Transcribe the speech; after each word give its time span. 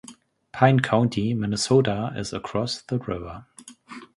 Pine 0.51 0.79
County, 0.79 1.35
Minnesota, 1.35 2.11
is 2.15 2.33
across 2.33 2.81
the 2.81 2.97
river. 2.97 3.45